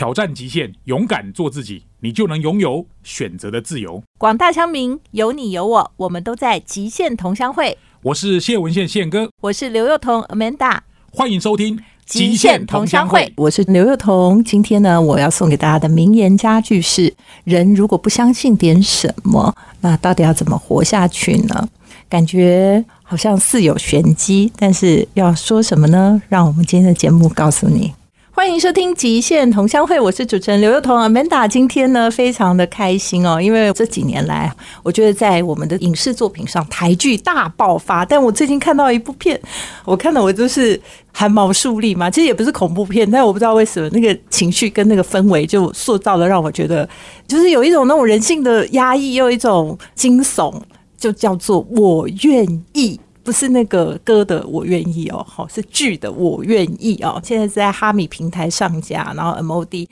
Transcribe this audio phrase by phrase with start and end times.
[0.00, 4.02] 挑战极限，勇敢做自己，你就能拥有选择的自由。
[4.16, 7.76] 广大乡民，有你有我，我们都在极限同乡会。
[8.00, 10.78] 我是谢文宪宪哥，我是刘幼彤 Amanda，
[11.12, 11.76] 欢迎收听
[12.06, 13.26] 《极限同乡会》。
[13.36, 17.12] 我是刘幼彤，今天呢，我要送给大家的名言佳句是：
[17.44, 21.68] 人如果不相信点什么，那到底要怎么活下去呢？
[22.08, 26.22] 感觉好像似有玄机，但是要说什么呢？
[26.30, 27.92] 让我们今天的节目告诉你。
[28.32, 31.48] 欢迎收听《极限同乡会》，我是主持人刘幼彤 Amanda。
[31.48, 34.50] 今天呢，非常的开心哦，因为这几年来，
[34.84, 38.04] 我觉得在我们的影视作品上，台剧大爆发。
[38.04, 39.38] 但我最近看到一部片，
[39.84, 40.80] 我看到我就是
[41.12, 42.08] 汗毛竖立嘛。
[42.08, 46.88] 其实也不是恐怖片，但我不知道为什么那个情绪跟那个氛围就塑造了，让我觉得
[47.26, 50.54] 就是有一种那种人性的压抑，又一种惊悚，
[50.96, 52.98] 就叫做我愿意。
[53.22, 57.20] 不是那个歌的我愿意哦，好是剧的我愿意哦。
[57.24, 59.86] 现在是在哈米平台上架，然后 MOD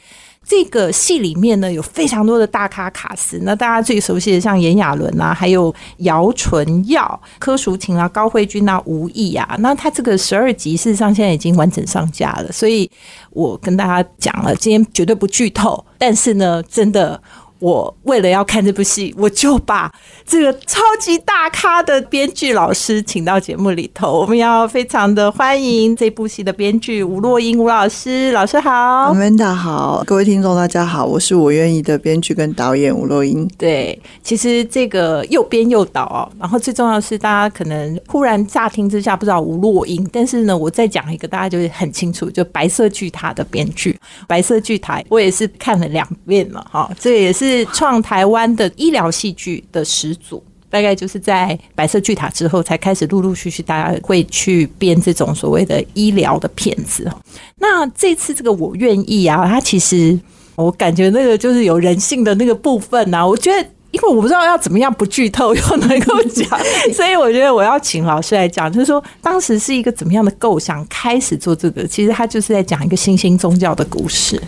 [0.44, 9.56] 这个戏里面呢有非常多的大咖卡司，那大家最熟悉的像炎亚纶啊，还有姚纯耀、柯淑琴啊、高慧君啊、吴毅啊。
[9.58, 12.90] 那他这个十二集事实上现在已经完整上架了，所以
[13.30, 17.20] 我跟大家讲了，今天绝对不剧透，但是呢，真的。
[17.60, 19.92] 我为了要看这部戏，我就把
[20.24, 24.20] 这个超级大咖的编剧老师请到节目里头。
[24.20, 33.48] 我们要非常的欢迎这部戏的编剧吴若英吴老师，老师好，Amanda 好，各位听众大家好，我是我愿意的编剧跟导演吴若英。
[33.58, 47.47] 对，其实这个又编又导哦，然后最重要的是，大家可能忽然乍听之下不知道吴若英，但是呢，我再讲一个，大家就会很清楚，就白色巨塔的编剧，白色巨塔，我也是看了两遍了哈，这也是。
[47.48, 57.10] 是创台湾的医疗戏剧的始祖，大概就是在白色巨塔之后，才开始陆陆续续大家会去编这种所谓的医疗的片子
[57.58, 60.18] 那这次这个我愿意啊，它其实
[60.56, 63.26] 我感觉那个就是有人性的那个部分啊。
[63.26, 66.46] 我觉得，因为我不知道要怎么样不剧透又能够讲，
[66.92, 74.40] 所以我觉得我要请老师来讲，就是说当时是一个怎么样的构想开始做这个，其实他就是在讲一个新兴宗教的故事。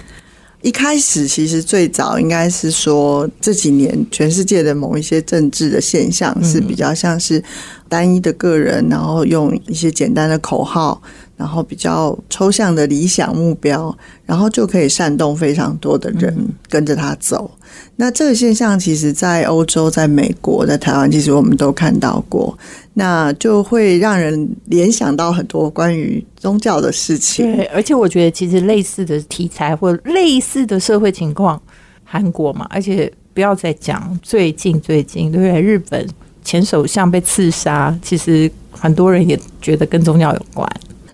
[0.63, 7.43] 一开始其实最早应该是说这几年全世界的某一些政治的现象是比较像是
[7.89, 11.01] 单一的个人，然后用一些简单的口号。
[11.41, 13.97] 然后比较抽象的理想目标，
[14.27, 16.37] 然后就可以煽动非常多的人
[16.69, 17.51] 跟着他走。
[17.97, 22.57] 那这个现象，其实在欧洲、在美国、在台湾，其实我们都看到过。
[22.93, 27.57] 那就会让人联想到很多关于宗教的事情。
[27.57, 31.59] 对，而且我觉得，其实类似的题材或类似的社会情况，
[32.05, 35.63] 韩国嘛，而且不要再讲最近最近，对不对？
[35.63, 36.07] 日本
[36.45, 40.69] 前首相被刺杀，其实很多人也觉得跟宗教有关。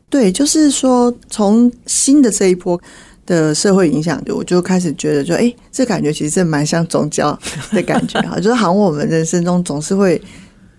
[0.09, 2.81] 对，就是说，从新的这一波
[3.27, 7.39] 的社会影响，我就开始觉得，就哎，这感觉其实蛮像宗教
[7.73, 10.21] 的感觉哈， 就是好像我们人生中总是会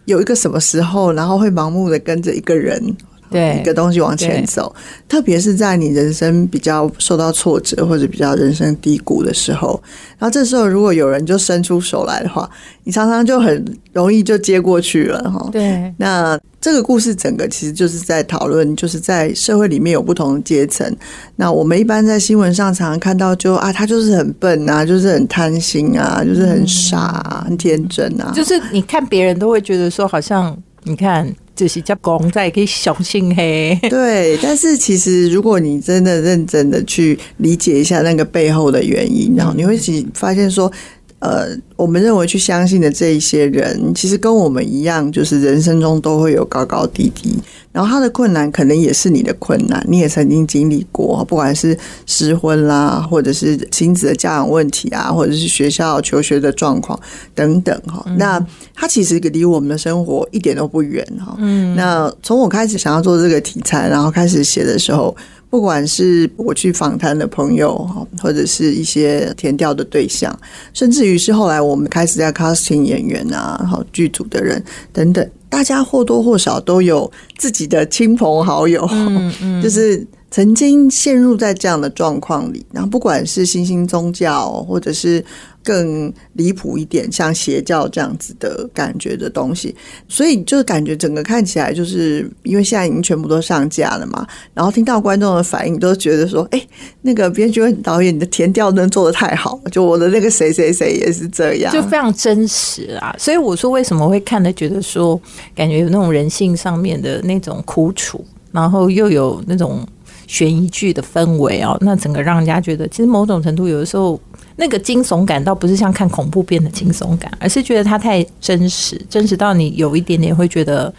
[0.06, 2.82] 有一个什么时候，然后会盲目的跟着一个人。
[3.30, 4.74] 对一个东西往前走，
[5.08, 9.82] 特别是在你人生比较受到挫折或者比较人生低谷的时候，
[10.18, 12.50] 然后这时候如果有人就伸出手来的话，
[12.84, 15.50] 你常常就很容易就接过去了哈。
[15.52, 20.92] 对，那这个故事整个其实就是在讨论，就是在社会里面有不同的阶层。
[21.36, 31.36] 那我们一般在新闻上常常看到，就啊，他就是很笨啊，就是很贪心啊，就是很傻啊、很天真啊，就是你看别人都会觉得说，好像你看。
[31.58, 34.38] 就是叫公仔可以相信嘿， 对。
[34.44, 39.76] 但是其实，如果你真的认真的去理解一下那个背后的原因，然后你会
[40.14, 40.72] 发现说。
[41.20, 47.38] 呃，我们认为去相信的这一些人，其实跟我们一样，就是人生中都会有高高低低。
[47.72, 57.00] 然后他的困难可能也是你的困难，你也曾经经历过，不管是失婚啦，或者是亲子的教养问题啊，或者是学校求学的状况
[57.36, 58.04] 等等哈。
[58.18, 61.36] 那他其实离我们的生活一点都不远哈。
[61.40, 65.16] 嗯，那从我开始想要做这个题材，然后开始写的时候。
[65.50, 67.90] 不管是我去访谈的朋友，
[68.22, 70.38] 或者是一些填调的对象，
[70.74, 85.24] 甚至于是后来我们开始在 casting 演员啊，好剧组的人等等，大家或多或少都有自己的亲朋好友，嗯嗯，就是曾经陷入在这样的状况里，然后不管是新兴宗教，或者是。
[85.68, 89.76] 更离谱一点，像邪教这样子的感觉的东西，
[90.08, 96.68] 所以就感觉整个看起来，就是因为现在已经全部都上架了嘛，然后听到观众的反应，都觉得说，哎，
[97.02, 103.14] 那个编剧导演你的填调真做的太好，就我的那个谁谁谁也是这样，就非常真实啊。
[103.20, 105.20] 所以我说为什么会看的觉得说，
[105.54, 108.24] 感觉有那种人性上面的那种苦楚，
[108.54, 109.86] 然后又有那种。
[110.30, 114.20] 悬疑剧的氛围哦，那整个让人家觉得，其实某种程度有的时候
[114.58, 120.94] 那个惊悚感倒不是像看恐怖片的惊悚感，而是觉得它太真实，真实到你有一点点会觉得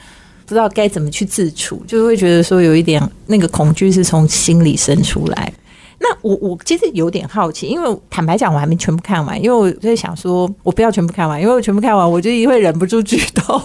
[0.46, 5.52] 不知道该怎么去自处，就会觉得说有一点那个恐惧是从心里生出来。
[6.00, 13.60] 那我我其实有点好奇，因为坦白讲，我还没全部看完，因为我在想说，我不要全部看完，因为我全部看完，我就会忍不住剧透。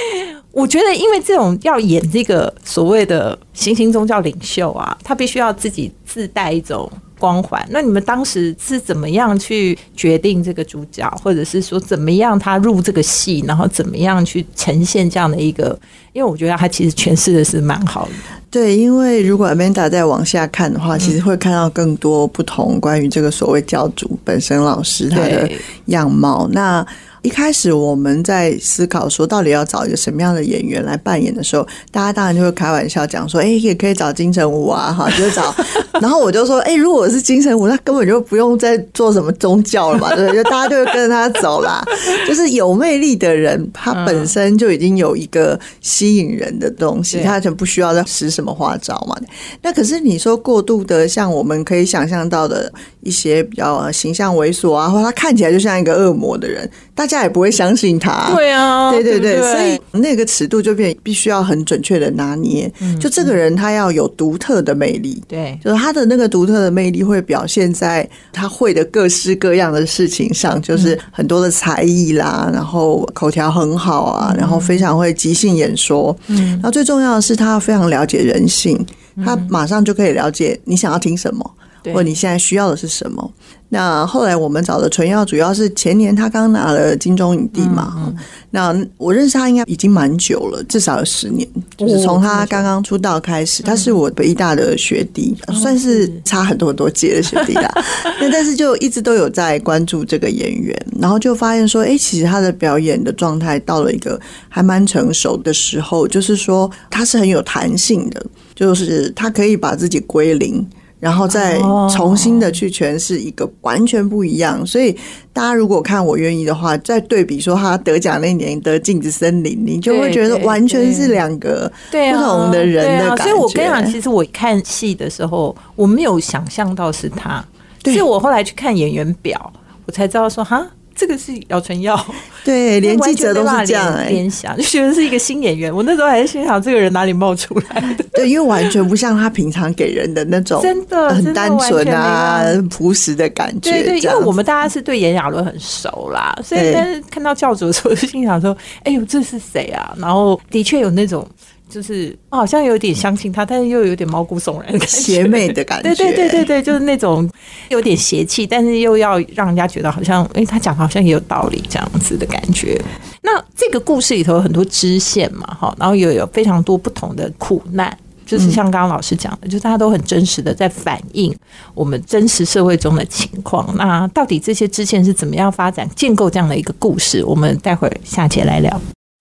[0.52, 7.64] 我觉得，因为这种要演这个所谓的行星宗教领袖啊，他必须要自己自带一种光环。
[7.70, 15.78] 那你们当时是怎么样去决定这个主角，或者是说怎么样他入这个戏，然后怎么样去呈现这样的一个？
[16.12, 18.12] 因为我觉得他其实诠释的是蛮好的。
[18.50, 25.48] 对，因为如果 Amanda 再往下看的话，其实会看到更多不同关于这个所谓教主本身老师他的
[25.86, 26.48] 样貌。
[26.50, 26.84] 那
[27.22, 35.54] 一开始我们在思考说，到底要找一个什么样的演员来扮演的时候，大家当然就会开玩笑讲说，哎，也可以找金城武啊，哈，就找。
[36.00, 40.42] 然后我就说，哎，如果是金城武，那根本就不用再做什么宗教了嘛，对不对？
[40.42, 41.84] 就大家就会跟着他走啦。
[42.26, 49.14] 就是有魅力的人，他本身就已经有一个吸引人的东西，他就不需要再使什么花招嘛。
[49.60, 52.72] 那可是你说过度的，像我们可以想象到的
[53.02, 58.30] 一些比较形象猥琐啊，或他看起来就像一个恶魔的人，大家也不会相信他。
[58.34, 62.70] 对啊，对对对，所以那个尺度就变必须要很准确的拿捏。
[63.00, 76.16] 就这个人他要有独特的魅力，对，就是他的那个独特的魅力会表现在他会的各式各样的事情上，就是很多的才艺啦，然后口条很好啊，然后非常会即兴演说。
[76.26, 78.84] 嗯，然后最重要的是他非常了解人性，
[79.24, 81.50] 他马上就可以了解你想要听什么，
[81.94, 83.32] 或你现在需要的是什么。
[83.72, 88.12] 那后来我们找的纯耀，主要是前年他刚拿了金钟影帝嘛。
[88.50, 93.62] 那我认识他应该已经蛮久了，至少有十年，就是从他刚刚出道开始。
[93.62, 97.72] 他是我北艺大的学弟，算是差很多很多届的学弟啦。
[98.20, 110.66] 那 但是就一直都有在关注这个演员，然后就发现说，哎，其实他的表演的状态到了一个还蛮成熟的时候，就是说他是很有弹性的，就是他可以把自己归零。
[111.00, 111.58] 然后再
[111.90, 114.94] 重新的去诠释一个完全不一样，所以
[115.32, 123.24] 大家如果看我愿意的话，再对比说他得奖那年得镜子森林，你就会觉得完全是两个不同的人的感觉。
[123.24, 127.42] 所以我跟你讲，其实我看戏的时候，我没有想象到是他，
[127.86, 129.52] 是我后来去看演员表，
[129.86, 130.66] 我才知道说哈。
[131.00, 131.98] 这个是姚晨耀，
[132.44, 135.74] 对，连记者都是这样哎，联想 就觉得是一个新演员。
[135.74, 138.04] 我那时候还是心想，这个人哪里冒出来的？
[138.12, 143.70] 对，因为完全不像他平常给人的那种，真的很单纯啊、朴实的感觉。
[143.70, 148.54] 对对，因为我们大家是对炎亚纶很熟啦，所以但是看到教主的时候，就心想说
[148.84, 151.26] ：“哎呦，这是谁啊？”然后的确有那种。
[151.70, 155.94] 就是好像有点相信他，但是又有点毛骨悚然、邪魅的感觉。
[155.94, 157.26] 对对对对对，就是那种
[157.68, 162.78] 有点邪气，但是又要让人家觉得好像，哎，他讲好像也有道理这样子的感觉。
[163.22, 167.96] 那这个故事里头有很多支线嘛，哈，然后又有非常多不同的苦难，
[168.26, 171.34] 就是像刚刚老师讲的，就是大家都很真实的在反映
[171.74, 173.72] 我们真实社会中的情况。
[173.76, 177.24] 那到底这些支线是怎么样发展、建构这样的一个故事？
[177.24, 178.80] 我们待会儿下节来聊。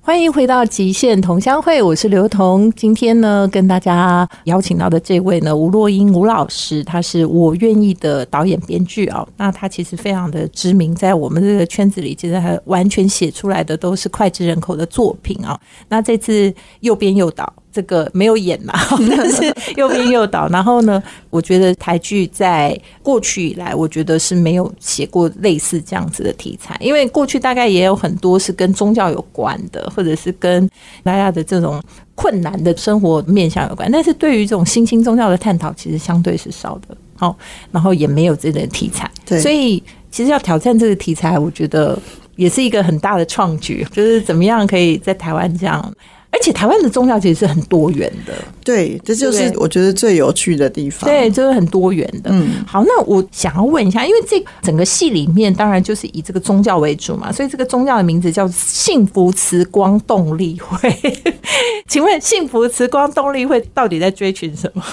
[0.09, 2.71] 欢迎回到极限同乡会，我是刘彤。
[2.71, 9.27] 今天呢，跟大家邀请到的这位呢，吴若英吴老师，他是我愿意的导演编剧哦。
[9.37, 15.55] 那他其实非常的知名，在我们这个圈子里，其实还完全写出来的都是脍炙人口的作品啊。
[15.89, 17.53] 那这次又编又导。
[17.71, 18.73] 这个没有演嘛，
[19.09, 20.47] 但是又编又导。
[20.49, 30.69] 然后呢，我觉得台剧在过去以来，我觉得是没有写过类似这样子的题材，因为过去大概也有很多是跟宗教有关的，或者是跟
[31.03, 31.81] 大家的这种
[32.15, 33.91] 困难的生活面向有关。
[33.91, 36.97] 但是对于这种新兴宗教的探讨，其实相对是少的。
[37.15, 37.37] 好，
[37.69, 39.11] 然后也没有这类题材，
[39.41, 41.99] 所以其实要挑战这个题材，我觉得
[42.37, 45.93] 也是一个很大的创举，就是怎么样可以在台湾这样。
[46.31, 48.33] 而且台湾的宗教其实是很多元的，
[48.63, 51.09] 对，这就是我觉得最有趣的地方。
[51.09, 52.29] 对，就是很多元的。
[52.31, 60.95] 嗯，好，那我想要问一下，因为这整个戏里面当然就是以这个宗教为主嘛，所以这个宗教的名字叫幸福慈光动力会。
[61.87, 64.83] 请问幸福慈光动力会到底在追寻什么？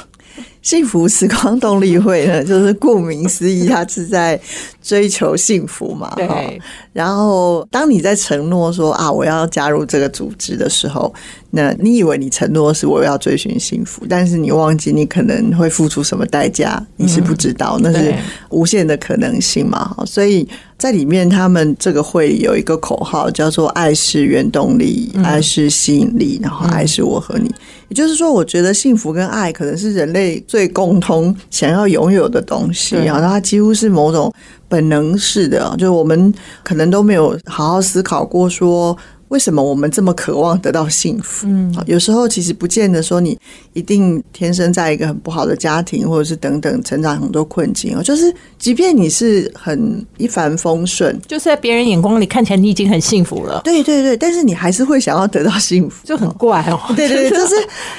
[0.66, 4.38] 幸福时光动力会呢，就是顾名思义，它是在
[4.82, 6.12] 追求幸福嘛。
[6.16, 6.61] 对。
[6.92, 11.14] 然后，当你在承诺说啊，我要加入这个组织的时候，
[11.52, 18.12] 那你以为你承诺是我要追寻幸福，但是你忘记你可能会付出什么代价，你是不知道，那是
[18.50, 19.94] 无限的可能性嘛。
[20.04, 27.54] 所以在里面，他们这个会有一个口号，叫做“爱是原动力，爱是吸引力，然后爱是我和你”。
[27.88, 34.32] 也就是说，我觉得幸福跟爱可能是人类最最共同想要拥有的东西啊，然后它几乎是某种
[34.70, 36.32] 本能式的，就是我们
[36.62, 38.96] 可能都没有好好思考过说。
[39.28, 41.47] 为什么我们这么渴望得到幸福？
[41.49, 43.37] 嗯，有时候其实不见得说你
[43.73, 48.02] 一定天生在一个很不好的家庭，或者是等等成长很多困境哦。
[48.02, 53.62] 就是即便你是很一帆风顺，就是在别人眼光里看起来你已经很幸福了。
[53.64, 56.78] 对对对，但是你还是会想要得到幸福，就很怪哦。
[56.95, 57.54] 对对对，就是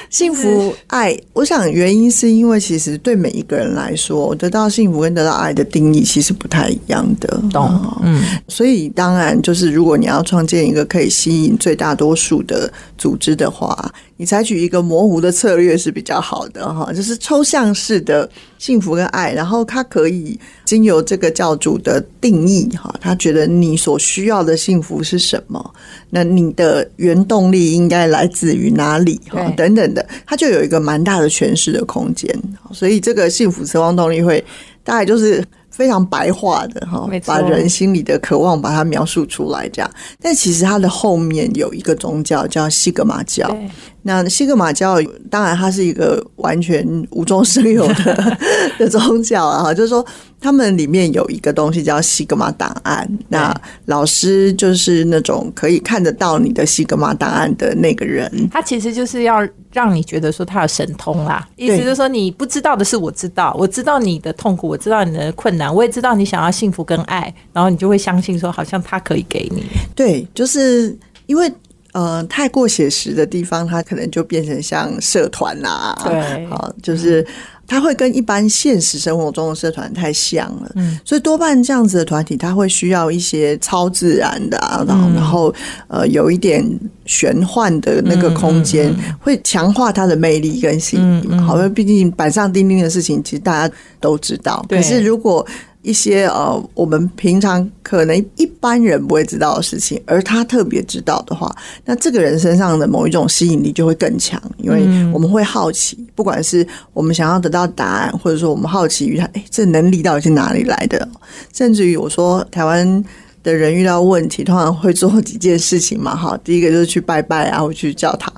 [0.08, 1.14] 幸福爱。
[1.34, 7.28] 我想原因是因为其实对每一个人来说，得到幸福跟得到爱的定义其实不太一样的。
[7.52, 7.70] 懂，
[8.02, 8.22] 嗯。
[8.48, 11.12] 所以当然就是如果你要创建一个可以。
[11.18, 25.74] 吸引最大多数的组织的话，你采取一个模糊的策略是比较好的哈，就是抽象式的幸福跟爱，然后它可以经由这个教主的定义哈，他觉得你所需要的幸福是什么，
[26.10, 32.32] 那你的原动力应该来自于哪里哈，等等的，它就有一个蛮大的诠释的空间，
[32.72, 34.44] 所以这个幸福渴望动力会
[34.84, 35.44] 大概就是。
[35.78, 39.88] 非常白话的哈，把人心里的渴望把它描述出来，这样。
[40.20, 43.56] 但其实它的后面有一个宗教叫西格玛教。
[44.02, 44.96] 那西格玛教
[45.30, 48.36] 当然它是一个完全无中生有的
[48.78, 50.04] 的宗教啊，就是说
[50.40, 53.08] 他们里面有一个东西叫西格玛档案。
[53.28, 53.54] 那
[53.84, 59.46] 老师就是那种可以看得到你的西格玛档案的那个人，他其实就是要
[59.78, 69.62] 让你觉得说他有神通啦，意思就是说你不知道的是我知道，我知道你的痛苦，我知道你的困难，我也知道你想要幸福跟爱，然后你就会相信说好像他可以给你。
[69.94, 71.52] 对，就是因为。
[71.92, 77.26] 呃，太过写实的地方，它可能就变成像社团啦，对，好，就是
[77.66, 85.54] 它会跟一般现实生活中的社团太像了，嗯，所以多半这样子的团体，它会需要一些超自然的，然后然后
[85.88, 86.62] 呃，有一点
[87.06, 91.34] 玄幻的那个空间，会强化它的魅力跟吸引力。
[91.38, 95.44] 好，因为毕竟板上钉钉的事情，其实大家都知道，可是如果
[95.82, 101.54] 一些呃，我们平常可能一般人不会知道的事情，而他特别知道的话，
[101.84, 104.80] 那这个人身上的某一种吸引力就会更强，因为
[105.12, 111.08] 我们会好奇，不管是我们想要得到答案，或者说我们好奇于他，哎，这能力到底是哪里来的？
[111.54, 113.04] 甚至于我说，台湾
[113.42, 118.32] 的人遇到问题，通常会做几件事情嘛，哈，第一个就是去拜拜啊，或去教堂。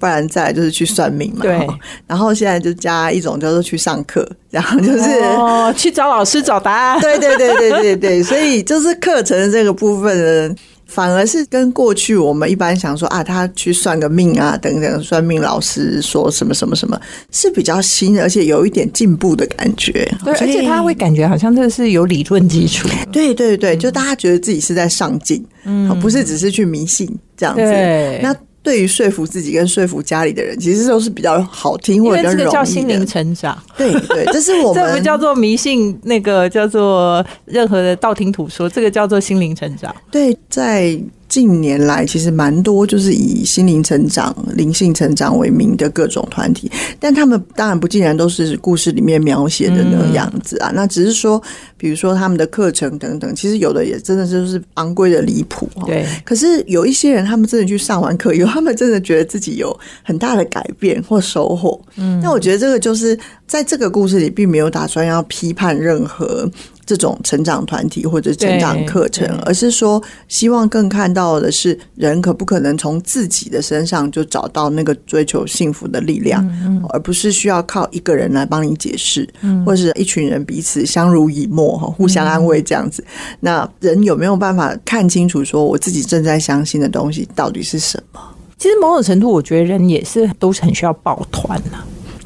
[0.00, 1.68] 不然再就是去算命嘛，对。
[2.08, 6.98] 然后现在就加一种叫做去上课， 然后就是哦，去找老师找答案。
[7.02, 10.54] 对对对对对对，所以就是课程的这个部分呢，
[10.86, 16.98] 反而是跟过去我们一般想说啊，他去算个命啊等等，算命老师说什么什么什么，
[17.30, 19.92] 是比较新，而且有一点进步的感觉。
[20.24, 22.88] 对，而且他会感觉好像这是有理论基础。
[23.12, 27.62] 对对对，就大家觉得自己是在上进，嗯，不是只是去迷信这样子。
[28.22, 28.34] 那。
[28.62, 33.56] 对于说服自己跟说服家里的人，其实都是比较好听或者这个叫心灵成长。
[33.76, 39.94] 对对， 这是我们这不叫做迷信，那个叫做任何的道听途说，这个叫做心灵成长。
[40.10, 41.00] 对，在。
[41.30, 46.68] 近年来，其实蛮多就是以心灵成长、灵性成长为名的各种团体，
[46.98, 50.72] 但他们当然不尽然都是故事里面描写的那个样子啊。
[50.74, 51.40] 那只是说，
[51.76, 55.70] 比如说他们的课程等等，其实有的也真的就是昂贵的离谱。
[55.86, 61.80] 对，可是有一些人，他们真的去上完课以后，他们真的觉得自己有很大的改变或收获。
[61.94, 66.50] 嗯，那我觉得这个就是在这个故事里，并没有打算要批判任何。
[66.90, 76.44] 这种成长团体或者成长课程，而是说希望更看到的是人可不可能从自己的身上就找到那个追求幸福的力量，
[76.88, 79.28] 而不是需要靠一个人来帮你解释，
[79.64, 83.04] 或者是一群人彼此相濡以沫哈，互相安慰这样子。
[83.38, 88.20] 那人有没有办法看清楚说我自己正在相信的东西到底是什么？
[88.58, 91.70] 其实某种程度，我觉得人也是都是很需要抱团的。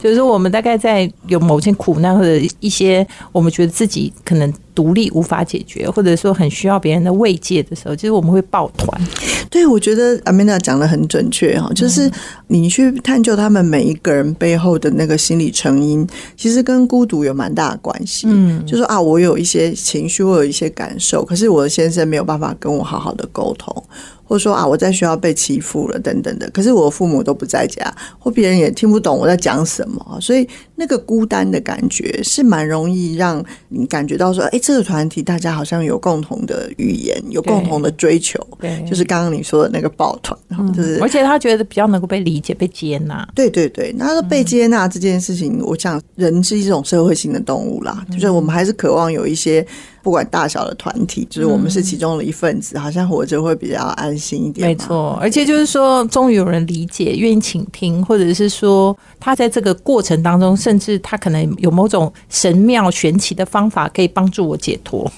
[0.04, 9.00] 就是我们大概在有某些苦难或者一些我们觉得自己可能独立无法解决，或者说很需要别人的慰藉的时候，其实我们会抱团。
[9.48, 12.10] 对，我觉得阿米娜讲的很准确哈，就是
[12.48, 16.06] 你去探究他们每一个人背后的那个心理成因，
[16.36, 18.26] 其实跟孤独有蛮大的关系。
[18.28, 23.82] 嗯，就说啊，我有一些情绪，我有一些感受，可是我的先生没有办法跟我好好的沟通。
[24.24, 26.48] 或者说啊，我在学校被欺负了，等等的。
[26.50, 40.38] 可是我父母都不在家，或别人也听不懂我在讲什么，所以那个孤单的感觉是蛮容易让你感觉到说，哎，这个团体大家好像有共同的语言，有共同的追求，对，就是刚刚你说的那个抱团，
[40.74, 43.26] 就是，而且他觉得比较能够被理解、被接纳。
[43.34, 49.66] 对对对，那被接纳这件事情，我想人是一种社会性的动物啦，就是我们还是渴望有一些。
[50.02, 54.68] 不管大小的团体，就是我们是其中的一份子，好像活着会比较安心一点。
[54.68, 65.10] 没错，而且就是说，终于有人理解、愿意倾听，或者是说，他在这个过程当中甚至他可能有某种神妙玄奇的方法可以帮助我解脱。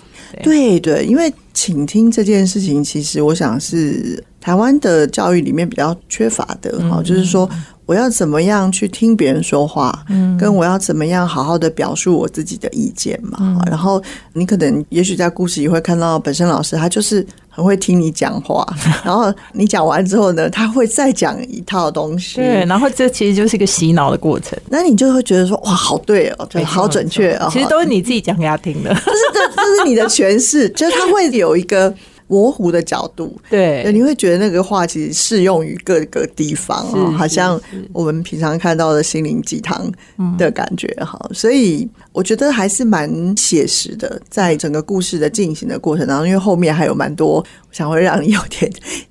[0.43, 7.49] 对对，因为倾听这件事情，其实我想是台湾的教育里面比较缺乏的哈，就是说。
[7.87, 10.05] 我要怎么样去听别人说话？
[10.09, 13.63] 嗯，跟我要怎么样好好的表述我自己的意见嘛？
[13.71, 17.25] 然后你可能也许在故事里会看到本身老师，他就是
[17.57, 18.65] 很会听你讲话，
[19.03, 22.37] 然后你讲完之后呢，他会再讲一套东西。
[22.37, 24.59] 对，然后这其实就是一个洗脑的过程。
[24.69, 27.49] 那你就会觉得说，哇，好对哦，对，好准确哦。
[27.51, 31.93] 其实都是你自己讲给他听的， 就是这这是你的诠释，就是他会有一个。
[32.29, 37.61] 模糊的角度，对，你会觉得那个话其实适用于各个地方哦，好像
[37.93, 39.91] 我们平常看到的心灵鸡汤
[40.37, 48.71] 的感觉哈，所以我觉得还是蛮写实的，在整个故事的进行的过程当中，因为后面还有蛮多，我想会让你有点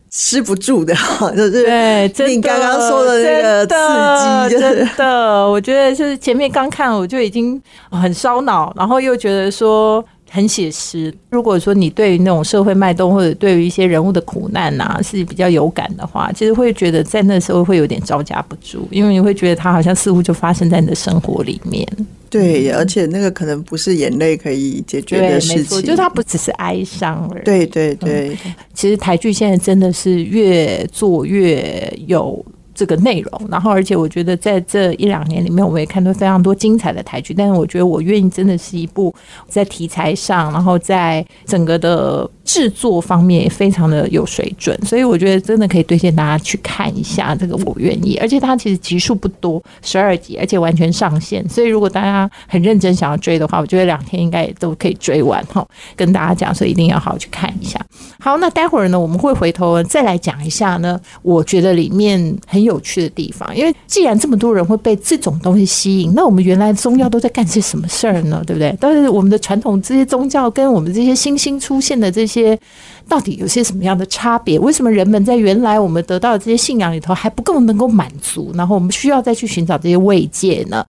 [0.09, 10.03] 吃不住的 哈，就是对，你刚刚说的那个刺激，真的，我觉得就是前面刚看我就已经很烧脑，然后又觉得说。
[10.35, 11.13] 很写实。
[11.29, 21.87] 如果说你对于那种社会脉动，或者对于一些人物的苦难呐，是比较有感的话，其实会觉得在那时候会有点招架不住，因为你会觉得它好像似乎就发生在你的生活里面。
[22.29, 27.43] 对，而且那个可能不是眼泪可以解决的事情，就是它不只是哀伤而已。
[27.45, 28.37] 对对对，
[28.73, 32.45] 其实台剧现在真的是越做越有。
[32.75, 37.33] 这个内容，然后而且我觉得在这一两年里面，我们也看到非常多精彩的台剧。
[37.33, 39.11] 但是我觉得我愿意真的是一部
[39.47, 44.77] 在题材上，然后在整个的制作方面也非常的有水准。
[44.85, 47.55] 所以我觉得真的可以推荐大家去看一下这个。
[47.65, 51.47] 我愿意，而且它其实集数不多，十二集，而且完全上线。
[51.47, 55.65] 所以如果大家很认真想要追的话，我觉得两天应该也都可以追完哈。
[55.95, 57.79] 跟大家讲，所以一定要好好去看一下。
[58.19, 60.99] 好，那待会儿呢，我们会回头再来讲一下呢。
[61.21, 62.64] 我觉得里面很。
[62.65, 68.43] 有趣的地方，因为既然这么多人会被这种东西吸引，那我们原来宗教都在干些什么事儿呢？
[68.45, 68.75] 对不对？
[68.79, 72.59] 但是我们的传统这些宗教跟我们这些新兴出现的这些，
[73.07, 74.59] 到底有些什么样的差别？
[74.59, 78.51] 为什么人们在原来我们得到的这些信仰里头还不够能够满足？
[78.55, 80.83] 然后我们需要再去寻找这些慰藉呢？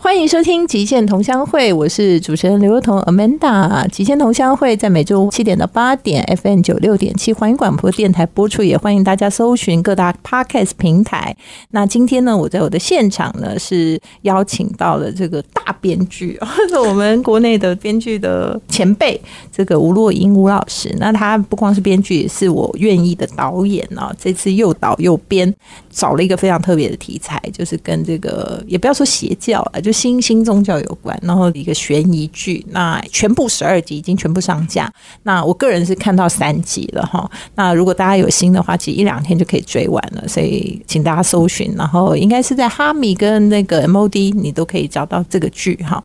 [0.00, 3.84] 欢迎收听《极限同乡会》，我是主持人刘若彤 Amanda。
[3.90, 11.36] 《极限同乡会》在每周七点到八点，FM 九六点七环宇广播电台播出，也欢迎大家搜寻各大 Podcast 平台。
[11.72, 20.94] 那今天呢，我在我的现场呢是邀请到了这个大编剧，是 我们国内的编剧的前辈，这个吴若英吴老师。
[21.00, 24.14] 那他不光是编剧，也是我愿意的导演啊。
[24.16, 25.52] 这次又导又编，
[25.98, 29.80] 找了一个非常特别的题材，就是跟这个也不要说邪教啊。
[29.80, 34.88] 就新兴宗教有关，然后一个悬疑剧，那全部十二集已经全部上架。
[35.24, 37.28] 那我个人是看到三集了哈。
[37.56, 40.28] 那如果大家有心的话，其实一两天就可以追完了。
[40.28, 46.00] 所以请大家搜寻，然后应该是在哈米跟那个 MOD，你都可以找到这个剧哈。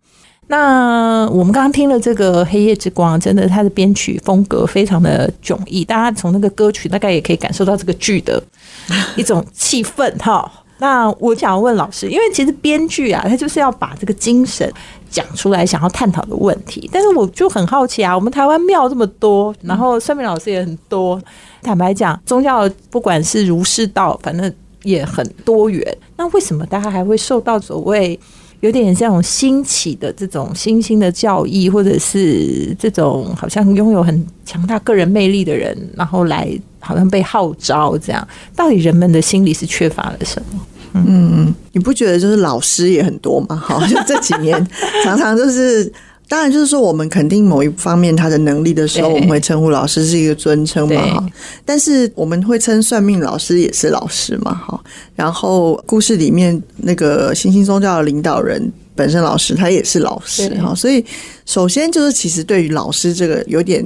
[0.48, 8.44] 那我们刚刚听了这个《黑夜之光》，真的它的编曲风格非常的迥异，大家从那个歌曲大概也可以感受到这个剧的
[9.16, 10.52] 一种气氛哈。
[10.80, 14.70] 那我想要问老师，因为其实编剧啊，他就是要把这个精神
[15.10, 16.90] 讲出来，想要探讨的问题。
[16.92, 21.22] 但是我就很好奇啊，我们台湾庙这么多，然后算命老师也很多，
[21.62, 25.98] 坦白讲，宗教不管是儒释道，反正也很多元。
[26.18, 28.20] 那为什么大家还会受到所谓
[28.60, 36.50] 有点这种兴起的这种新兴的教义，或者是这种好像拥有很强大个人魅力的人，然后来
[36.84, 38.28] 好像被号召这样？
[38.56, 40.60] 到底人们的心里是缺乏了什么？
[40.96, 43.56] 嗯，你不觉得就是老师也很多吗？
[43.66, 44.64] 哈，就这几年
[45.04, 45.92] 常常就是，
[46.28, 51.26] 当然就是说我们肯定某一方面他的能力的时候，我们会称呼老师是一个尊称嘛，哈。
[51.66, 54.80] 但是我们会称算命老师也是老师嘛，哈。
[55.16, 61.04] 然后故事里面那个新兴宗教的领导人本身老师他也是老师哈，所以
[61.48, 63.84] 首先就是其实对于老师这个有点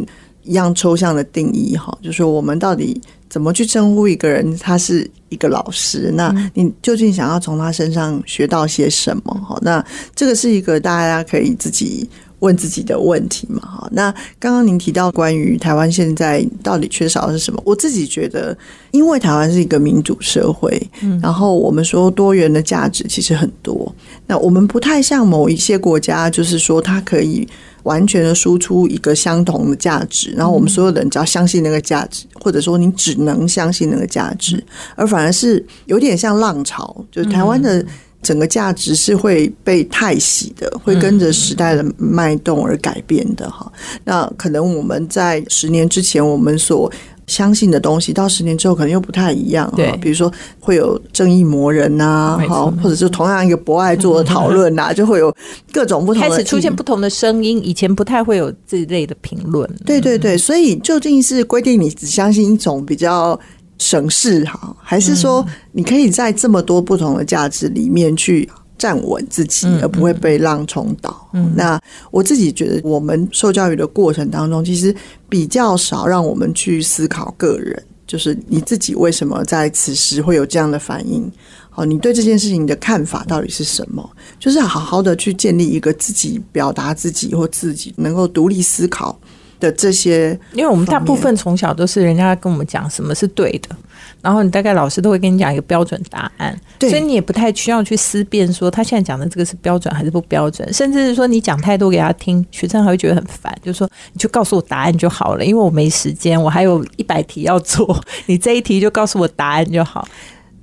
[0.48, 3.00] 一样抽象的定义哈，就是我们到底。
[3.30, 4.58] 怎么去称呼一个人？
[4.58, 9.34] 他是一个老师，那你究竟想要从他身上学到些什么？
[9.46, 13.60] 哈，那这个是一个大家可以自己问自己的问题嘛？
[13.60, 17.62] 哈，那刚刚您提到关于台湾现在到底缺少的是什么？
[17.66, 18.58] 我自己觉得，
[18.92, 20.82] 因为台湾是一个民主社会，
[21.22, 23.94] 然后我们说多元的价值其实很多，
[24.26, 27.46] 那我们不太像某一些国家，就是说它可以。
[27.88, 34.62] 完全的输出一个相同的价值，然后我们所有人只要相信那个价值，或者说你只能相信那个价值，
[34.96, 37.84] 而反而是有点像浪潮，就是台湾的
[38.22, 43.72] 整个价值是会被太洗的，会跟着时代的脉动而改变的哈。
[44.04, 46.92] 那可能我们在十年之前，我们所
[47.28, 49.72] 相信的东西，到十年之后可能又不太一样。
[49.76, 55.34] 对比如说会有正义魔人呐、好，或者是同样一个博爱做的讨论呐， 就会有
[55.72, 59.70] 各种不同的开始出现不同的声音，以前不太会有这一类的评论。
[59.86, 63.40] 对对对，所以究竟是规定你只相信一种比较
[63.78, 71.30] 省事好，还是说你可以在这么多不同的价值里面去站稳自己，而不会被浪冲倒？
[71.56, 71.80] 那
[72.12, 74.96] 我自己觉得，我们受教育的过程当中，其实
[75.28, 81.32] 比较少让我们去思考个人，就是你自己为什么在此时会有这样的反应。
[81.70, 84.08] 好，你对这件事情的看法到底是什么？
[84.40, 89.16] 就是好好的去建立一个自己表达自己或自己能够独立思考
[89.60, 93.76] 的这些因为我们大部分从小都是人家跟我们讲什么是对的，
[94.22, 96.90] 然后你大概老师都会跟你讲一个标准答案，对。
[96.90, 110.08] 所以你也不太需要去思辨说他现在讲的这个是标准还是不标准，甚至是说你讲太多给他听，学生还会觉得很烦，就是说你就告诉我答案就好了，因为我没时间，我还有一百题要做，你这一题就告诉我答案就好。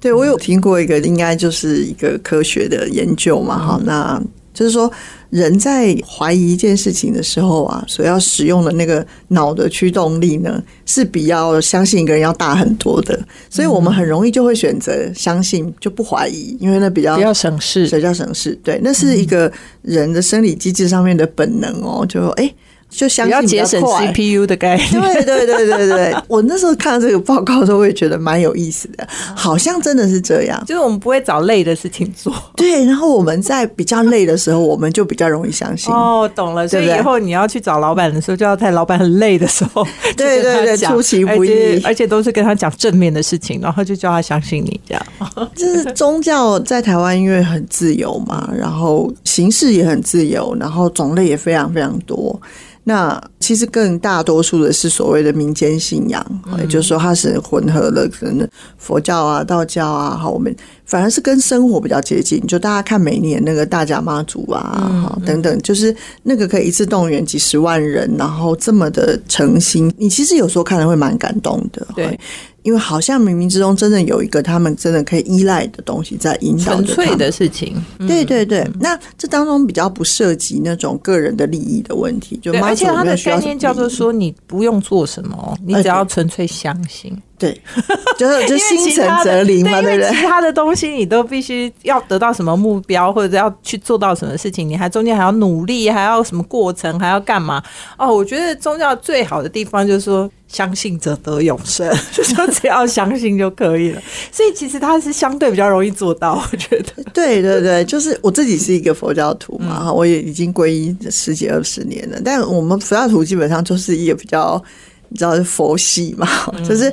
[0.01, 4.93] 对，我有听过一个，应该就是一个科学的研究嘛，哈、那就是说，
[5.35, 13.21] 人在怀疑一件事情的时候啊，所要使用的那个脑的驱动力呢，是比要相信一个人要大很多的，
[13.51, 18.57] 所以我们很容易就会选择相信，就不怀疑，因为那比较比较省事，比较省事。
[18.63, 19.51] 对，那是一个
[19.83, 22.55] 人的生理机制上面的本能哦，就哎。
[22.97, 24.91] 就相比信比较节省 CPU 的概念。
[24.91, 30.63] 对对对对对， 我那时候看到这个报告的时候，我也觉得蛮有意思的，好像真的是这样。
[30.67, 32.33] 就是我们不会找累的事情做。
[32.57, 35.93] 对，然后我们在比较累的时候，我们就比较容易相信。
[35.93, 36.69] 哦，懂了。
[36.69, 39.85] 所以以后你要去找老板的时候，就要在老板很累的时候，
[40.17, 45.07] 对对对出其不意而且而且都是跟他讲正面的事情，然后就叫他相信你这样。
[45.57, 52.41] 就是宗教在台湾因为很自由嘛，然后形式也很自由，然后种类也非常非常多。
[52.87, 56.25] 那其实更大多数的是所谓的民间信仰，
[56.59, 62.47] 也就是说它是混合了可能佛教啊、道教啊，好，我们反而是跟生活比较接近。
[62.47, 71.87] 就大家看每年那个大甲妈祖啊，好等等，就是那个可以一次动员几十万人，然后这么的诚心，你其实有时候看了会蛮感动的。
[71.97, 72.19] 对。
[72.65, 77.77] 因为好像冥冥之中真的有一个他们真的可以依赖的东西在引导纯粹的事情，
[78.09, 87.17] 对对对，那这当中比较不涉及那种个人的利益的问题，就而且它的概念叫做说，你不用做什么，你只要纯粹相信。
[87.37, 87.61] 对，
[88.17, 90.11] 就是就心诚则灵嘛，对不对？
[90.15, 97.63] 其他的东西你都必须要得到什么目标，或者要去做到什么事情，你还中间还要努力，还要什么过程，还要干嘛？
[97.99, 104.01] 哦，我觉得宗教最好的地方就是说，相信者得永生， 就说只要相信就可以了。
[104.31, 107.03] 所以其实它是相对比较容易做到，我觉得。
[107.13, 114.63] 对对对，就是我自己是一个佛教徒嘛，我也已经皈依十几二十年了，但我们佛教徒基本上就是一个比较，
[115.09, 116.29] 你知道是佛系嘛，
[116.67, 116.93] 就是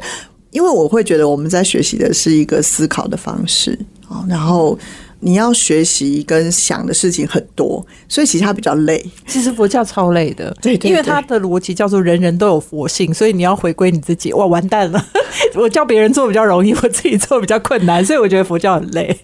[0.49, 3.77] 因为我会觉得我们在学习的是一个思考的方式
[4.09, 4.75] 啊，然后。
[5.21, 9.03] 你要学习跟想的事情很多，所以其实它比较累。
[9.25, 14.33] 其实佛教超累的，对对对因为它的逻辑叫做人人都有佛性，所以你要回归你自己。
[14.33, 15.03] 哇，完蛋了！
[15.55, 19.15] 我叫别人做比较容易，我自己做比较困难，所以我觉得佛教很累。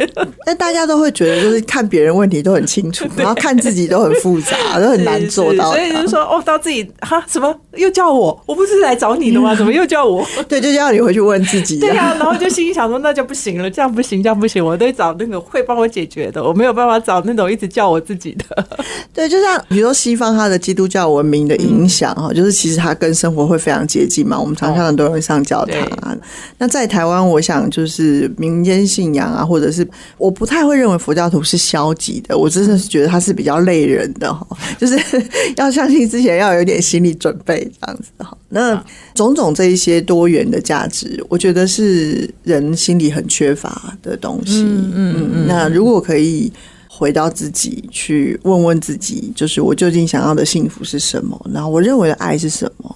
[0.45, 9.55] 但大家都会觉得，就是看别人问题都很清楚， 然后看自己都很复杂，都很难做到 所以就是说，哦，到自己哈什么又叫我，我不是来找你的吗？
[9.55, 10.25] 怎么又叫我？
[10.47, 11.79] 对，就叫你回去问自己。
[11.79, 18.67] 对啊，然后就心里想说，那就不行了，这样不行，这样不行，我得找那个会帮我解决的，我没有办法找那种一直叫我自己的。
[19.13, 24.39] 对，就像比如说西方它的基督教文明的影响哈，就是其实它跟生活会非常接近嘛。
[24.39, 26.17] 我们常常很多人上教堂啊。
[26.57, 34.45] 那在台湾，我想就是民间信仰啊，或者是我不太会认为佛教徒是消极的，我真的是觉得他是比较累人的哈，
[34.77, 34.97] 就是
[35.57, 38.37] 要相信之前要有点心理准备这样子哈。
[38.49, 38.83] 那
[39.13, 44.63] 种种这一些多元的价值，我觉得是人心里很缺乏的东西。
[44.63, 45.47] 嗯嗯嗯。
[45.47, 46.51] 那如果可以。
[46.89, 51.39] 回到自己去问问自己，就是我究竟想要的幸福是什么？
[51.53, 52.95] 然后我认为的爱是什么？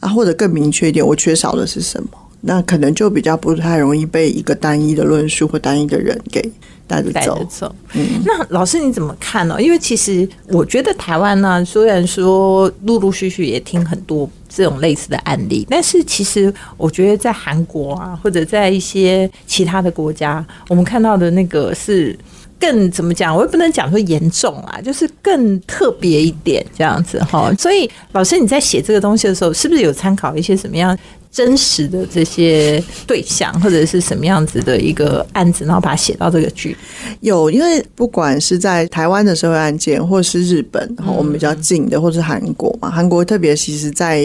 [0.00, 2.08] 啊，或者更明确一点，我缺少的是什么？
[2.40, 6.50] 那可能就比较不太容易被一个单一的论述或单一的人给
[7.00, 7.46] 带着走。
[7.48, 7.74] 走。
[7.94, 9.62] 嗯，那老师你怎么看呢？
[9.62, 22.18] 因为其实我觉得台湾呢，虽然说陆陆续续也听很多这种类似的案例，但是其实我觉得在韩国啊，或者在一些其他的国家，我们看到的那个是。
[22.62, 23.34] 更怎么讲？
[23.34, 27.52] 我也不能讲说严重啊，就是更特别一点这样子哈。
[27.58, 30.96] 所以老师你在写这个东西的时候，是不是有参考一些什么样
[31.32, 36.76] 真实的这些对象，或者是什么样子的一个案子，然后把它写到这个剧？
[37.20, 44.22] 有，因为不管是在台湾的社会案件，或是日本，然后我们比较近的，或是韩国嘛，韩国特别其实在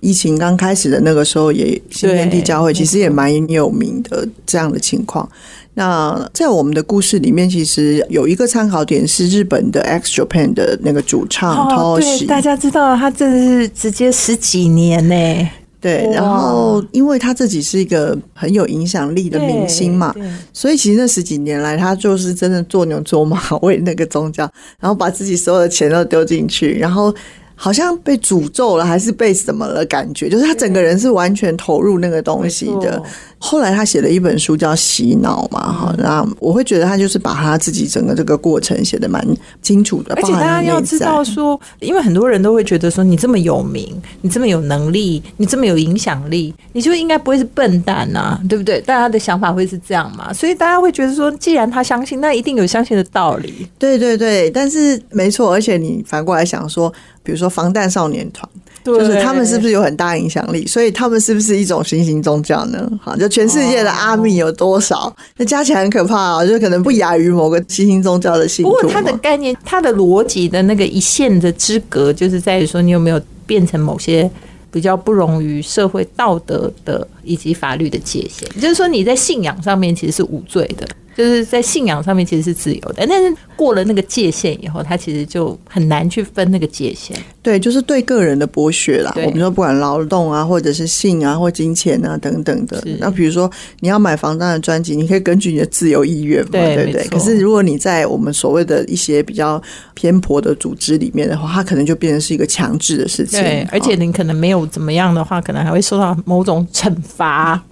[0.00, 5.28] 疫情刚开始的那个时候，也新天地教会其实也蛮有名的这样的情况。
[5.74, 15.48] 那在我们的故事里面，其实有一个参考点是日本的 X Japan 的那个主唱 Toshi，大家知道他这是直接十几年呢。
[15.80, 20.14] 对，然后因为他自己是一个很有影响力的明星嘛，
[20.52, 27.14] 所以其实那十几年来，他就是真的做牛做马为那个宗教，然后把自己所有的钱都丢进去，然后。
[27.60, 29.84] 好像被诅咒了，还是被什么了？
[29.86, 33.02] 感觉就是他整个人是完全投入那个东西的。
[33.38, 39.24] 后来他写了一本书叫《洗脑》嘛，哈，那我会觉得他就是把他自己整个这个过程写的蛮
[39.62, 40.14] 清楚的。
[40.16, 48.80] 而且大家要知道说，因为很多人都会觉得说，你这么有名，你这么有能力，你这么有影响力，你就应该不会是笨蛋呐，对不对？
[48.80, 50.32] 大家的想法会是这样嘛？
[50.32, 53.68] 所以大家会觉得说，既然他相信，那一定有相信的道理。
[53.78, 56.92] 对对对，但是没错，而且你反过来想说。
[57.20, 58.48] 比如说防弹少年团，
[58.96, 60.66] 就是他们是不是有很大影响力？
[60.66, 62.88] 所以他们是不是一种新型宗教呢？
[63.02, 65.14] 好，就全世界的阿密有多少？
[65.36, 66.46] 那加起来很可怕啊！
[66.46, 68.70] 就可能不亚于某个新兴宗教的信徒。
[68.70, 74.30] 不过它的概念，它的逻辑的那个一线的之隔，就是在于说，你有没有变成某些
[74.70, 78.48] 比较不容于社会道德的以及法律的界限？
[78.60, 80.88] 就是说，你在信仰上面其实是无罪的。
[81.16, 87.16] 就是在信仰上面其实是自由的，但是过了那个界限以后，他其实就很难去分那个界限。
[87.42, 89.12] 对，就是对个人的剥削啦。
[89.16, 92.80] 我们说不管劳动啊，或者是性啊，或金钱啊等等的。
[93.00, 97.04] 那比如说你要买房当的专辑，你可以根据你的自由意愿嘛，对不对？
[97.08, 99.60] 可是如果你在我们所谓的一些比较
[99.94, 103.40] 偏颇的组织里面的话，它可能就变成是一个强制的事情。
[103.40, 107.17] 对，而且你可能没有怎么样的话，可能还会受到某种惩罚。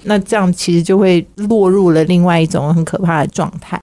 [0.03, 3.27] 那这样其实就会落入了另外一种很可怕的。
[3.37, 3.79] 状态。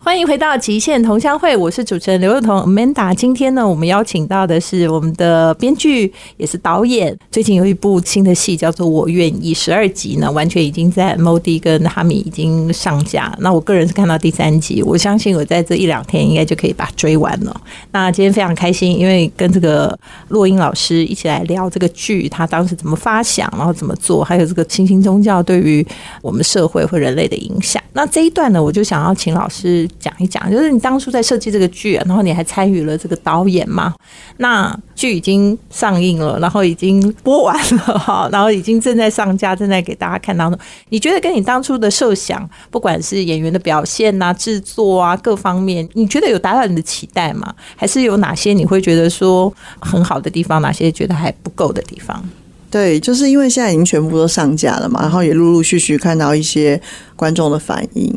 [0.00, 3.12] 欢迎回到极限同乡会，我是主持人刘幼彤 Amanda。
[3.12, 7.14] 今天呢，我们邀请到的是我们的编剧，也是导演。
[7.32, 13.36] 最近有一部新的戏叫做《我愿意》，十二集呢，完全已经在 Modi 跟哈米已经上架。
[13.40, 17.60] 那我个人是看到第三集，我相信我在这一两天应该就可以把它追完了。
[17.90, 25.86] 那今天非常开心，因为跟这个洛英老师一起来聊这个剧，他当时怎么发想，然后怎么做，还有这个新兴宗教对于
[26.22, 27.82] 我们社会或人类的影响。
[27.92, 29.86] 那这一段呢，我就想要请老师。
[29.98, 33.94] 讲一讲，就是你当初在设计这个剧，然后你还参与了这个导演嘛？
[34.38, 40.58] 那剧已经上映了，然后已经播完了哈， 然后已经正在上架，正在给大家看当中。
[40.88, 47.54] 你觉得跟你当初的设想，不管是演员的表现啊、制作啊各方面，你觉得有达到你的期待吗？
[47.76, 52.22] 还是有哪些你会觉得说很好的地方，哪些觉得还不够的地方？
[52.70, 56.78] 对，就是因为现在已经全部都上架了嘛，然后也陆陆续续看到一些
[57.16, 58.14] 观众的反应。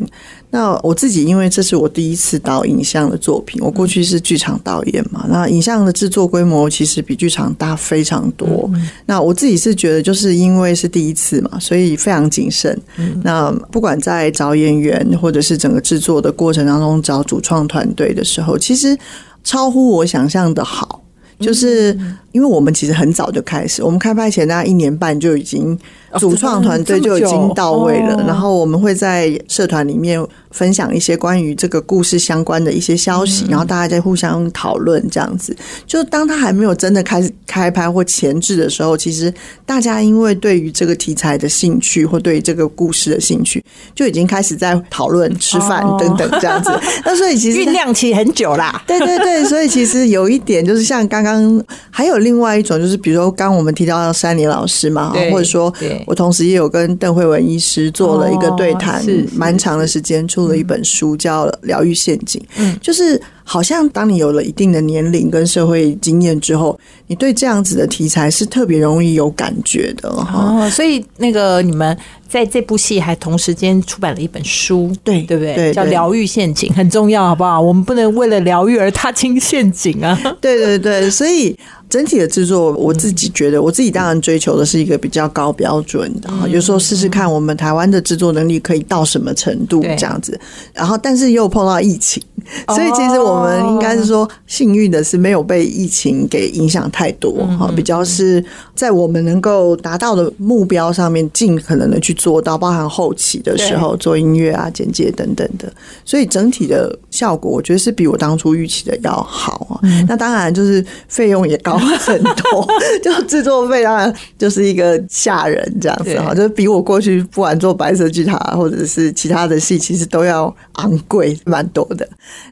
[0.53, 8.69] 那我自己，因为这是我第一次导影像的作品，我过去是剧场导演嘛，那影像的制作规模其实比剧场大非常多。
[9.05, 12.77] 那我自己是觉得，就是因为是第一次嘛，所以非常谨慎。
[13.23, 18.97] 那不管在找演员，或者是整个制作的过程当中找主创团队的时候，其实
[19.45, 21.01] 超乎我想象的好。
[21.39, 21.97] 就是
[22.33, 25.75] 因为我们其实很早就开始，我们开拍前大概一年半就已经
[26.19, 30.21] 主创团队就已经到位了，然后我们会在社团里面。
[30.51, 35.55] 分享一些关于这个故事相关的一些消息，然后大家在互相讨论，这样子。
[35.87, 39.33] 就当他还没有真的开始开拍或前置的时候，其实
[39.65, 43.63] 大家因为对于这个题材的兴趣或对于这个故事的兴趣，
[43.95, 46.69] 就已经开始在讨论吃饭等等这样子。
[47.05, 48.83] 那所以其实酝酿期很久啦。
[48.85, 55.73] 对对对，所以其实有一点就是像刚刚还有另外一种，就是比如说刚我们提到山林老师嘛，或者说
[56.07, 59.01] 我同时也有跟邓慧文医师做了一个对谈，
[59.33, 60.41] 蛮长的时间出。
[60.41, 70.69] 出了一本书叫《疗愈陷阱》，嗯，就是好像当你有了一定的年龄跟社会经验之后，你对这样子的题材是特别容易有感觉的哦。
[70.71, 71.97] 所以那个你们
[72.29, 75.73] 在这部戏还同时间出版了一本书，对对不对？
[75.73, 77.59] 叫《疗愈陷阱》，很重要，好不好？
[77.59, 80.17] 我们不能为了疗愈而踏进陷阱啊！
[80.39, 81.53] 对对对，所以。
[81.91, 86.47] 整体的制作，我自己觉得，我自己当然追求的是一个比较高标准的哈。
[86.47, 90.39] 有时候试试看，我们台湾的制作能力可以到什么程度这样子。
[90.73, 92.23] 然后，但是又碰到疫情，
[92.73, 98.43] 所以其实我们应该是说幸运的是没有被疫情给影响太多哈，比较是
[98.75, 105.71] 在我们能够达到的目标上面尽可能的去做到，包含后期的时候做音乐啊、简介等等的，
[106.05, 109.79] 所以整体的效果我觉得是比我当初预期的要好啊。
[110.07, 112.67] 那当然就是费用也高很多，
[113.03, 122.07] 就制作费当然就是一个吓人这样子哈，就是比我过去不管做白色巨塔或者是其他的戏，其实都要昂贵蛮多的。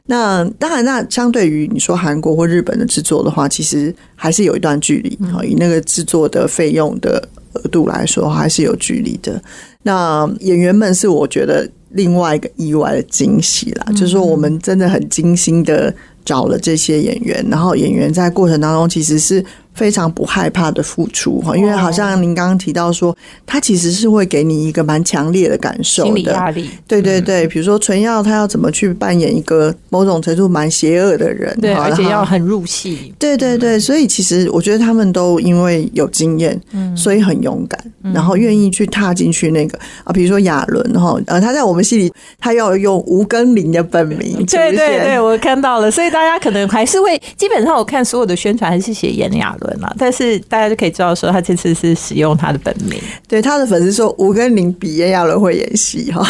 [0.06, 5.44] 那当然，那相对于你说韩国或日本的制作的话，其实还是有一段距离哈。
[5.44, 7.22] 以那个制作的费用的
[7.54, 9.42] 额度来说，还是有距离的。
[9.82, 19.44] 那演员们是我觉得另外一个意外的惊喜啦，就是说我们真的很精心的找了这些演员，然后演员在过程当中其实是。
[19.74, 26.08] 非常不害怕的付出哈，因为好像您刚刚提到说，他其实是会给你一个蛮强烈的感受的。
[26.08, 26.68] 心理压力。
[26.86, 33.14] 对对对，比如说纯耀他要怎么去扮演一个某种程度蛮邪恶的人，对，而且要很入戏。
[33.18, 36.60] 对对对，所以其实我觉得他们都因为有经验，
[36.96, 49.78] 所以很勇敢，然后愿意去踏进去那个啊，比如说亚伦哈，呃，他在我们戏里他要用吴根林的本名，对对对，我看到了，所以大家可能还是会基本上我看所有的宣传还是写演亚伦。
[49.98, 53.00] 但是大家就可以知道说，他这次是使用他的本名。
[53.28, 56.22] 对他的粉丝说，吴跟林比炎亚纶会演戏哈，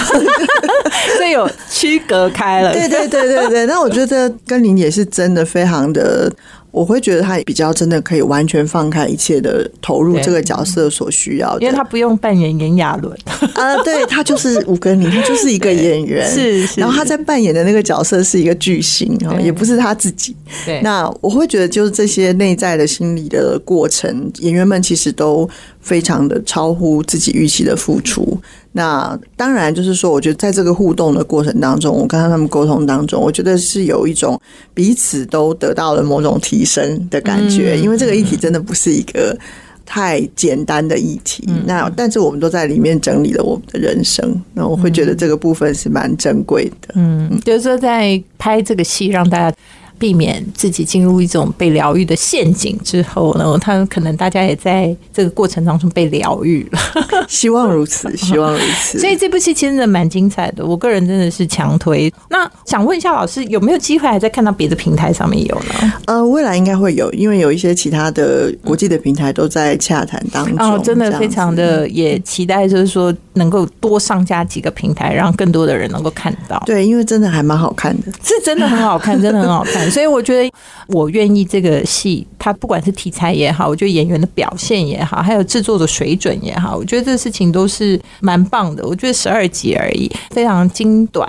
[1.30, 2.72] 有区隔开了。
[2.72, 6.32] 对对对对对，那我觉得跟林也是真的非常的。
[6.72, 13.12] 我会觉得他也比较真的可以完全放开一切的投入这个角色所需要，因为他不用扮演炎亚纶
[13.54, 20.36] 啊，对他就是吴根林，他就是一个演员， 是，然后他在扮演的那个角色是一个巨星啊，也不是他自己。
[20.64, 28.40] 对，那我会觉得就是这些内在的心理的过程，演员们其实都非常的超乎自己预期的付出。
[28.72, 34.40] 那当然，就是说，我觉得在这个互动的过程当中，我跟他们沟通当中，我觉得是有一种
[34.72, 37.76] 彼此都得到了某种提升的感觉。
[37.76, 39.36] 因为这个议题真的不是一个
[39.84, 41.48] 太简单的议题。
[41.66, 46.94] 那但是我们都在里面整理了我们的人生，那我会觉得这个部分是蛮珍贵的。
[46.94, 49.56] 嗯，就是说在拍这个戏，让大家。
[50.00, 56.80] 避免自己进入一种被疗愈的陷阱之后呢，他可能大家也在这个过程当中被疗愈了。
[57.28, 58.98] 希望如此， 希望如此。
[58.98, 62.10] 所以这部戏其实真的蛮精彩的，我个人真的是强推。
[62.30, 65.92] 那想问一下老师，有没有机会还在看到别的平台上面有呢？
[66.06, 70.74] 呃，未来应该会有，因为有一些其他的国际的平台都在洽谈当中。
[70.74, 76.62] 哦，真的非常的也期待，就是说能够多上架几个平台，让更多的人能够看到。
[76.66, 79.90] 对，因为真的还蛮好看的，是真的很好看， 真的很好看。
[79.90, 80.52] 所以我觉得，
[80.86, 88.86] 我愿意这个戏，它不管是题材也好，我觉得演员的表现也好，还有制作的水准也好，我觉得这事情都是蛮棒的。
[88.86, 91.28] 我觉得十二集而已，非常精短。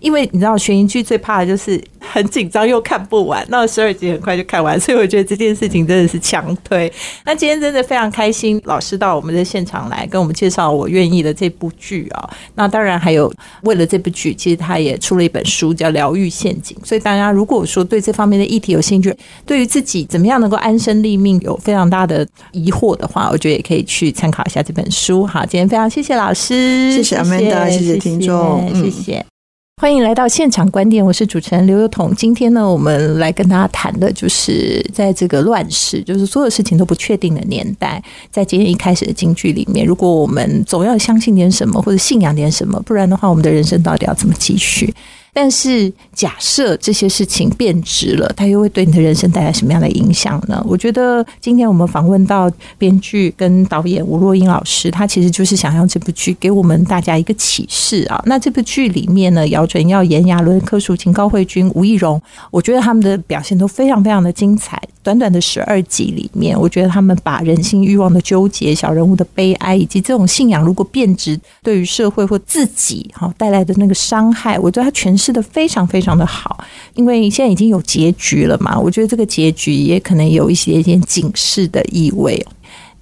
[0.00, 6.90] 因为你知道，悬疑剧最怕的就是很紧张又看不完，那十二集很快就看完，所以我觉得这件事情真的是强推。
[7.24, 12.30] 那今天真的非常开心，老师到我们的现场来跟我们介绍我愿意的这部剧啊。
[12.54, 13.32] 那当然还有
[13.62, 25.26] 为了这部剧，其实他也出了一本书叫《疗愈陷阱》，所以大家如果说对这方面的议题有兴趣，对于自己怎么样能够安身立命有非常大的疑惑的话，我觉得也可以去参考一下这本书。
[25.26, 29.37] 好，今天非常谢谢老师，谢谢阿曼达，谢谢听众，谢谢。
[29.80, 32.12] 欢迎来到现场观点，我是主持人刘友彤。
[32.16, 44.92] 今天呢，我们来跟大家谈的就是在这个乱世，就是所有事情都不确定的年代，在今天一开始的京剧里面，如果我们总要相信点什么，或者信仰点什么，不然的话，我们的人生到底要怎么继续？
[45.40, 50.60] 但是，假设这些事情变质了，它又会对你的人生带来什么样的影响呢？
[50.68, 58.20] 我觉得今天我们访问到编剧跟导演吴若英老师，他其实就是想要这部剧给我们大家一个启示啊。
[58.26, 62.20] 那这部剧里面呢，姚准耀、炎亚纶、柯淑琴、高慧君、吴亦荣，
[62.50, 64.82] 我觉得他们的表现都非常非常的精彩。
[65.04, 76.64] 短短的十二集里面，我觉得他们把人性欲望的纠结、小人物的悲哀，以及这种信仰如果变质对于社会或自己哈带来的那个伤害，我觉得他全是吃的非常非常的好。
[76.94, 82.44] 因为现在已经有结局了嘛，我觉得这个结局也可能有一些点警示的意味。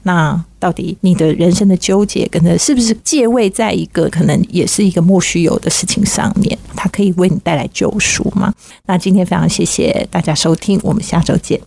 [0.03, 8.53] 那到底你的人生的纠结，跟着是不是借位在一个可能也是一个莫须有的事情上面，它可以为你带来救赎吗？
[8.87, 11.61] 那今天非常谢谢大家收听，我们下周见。